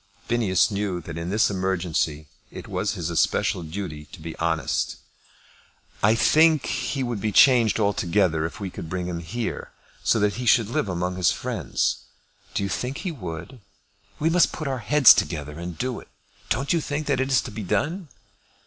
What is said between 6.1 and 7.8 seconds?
think he would be changed